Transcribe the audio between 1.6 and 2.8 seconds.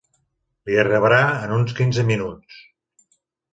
quinze minuts.